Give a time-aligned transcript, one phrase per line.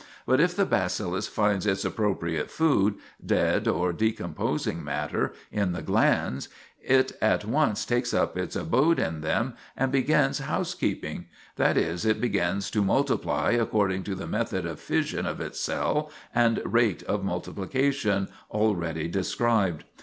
[0.25, 6.49] But if the bacillus finds its appropriate food dead or decomposing matter in the glands,
[6.81, 11.27] it at once takes up its abode in them and "begins housekeeping;"
[11.57, 16.09] that is, it begins to multiply according to the method of fission of its cell
[16.33, 19.83] and rate of multiplication, already described.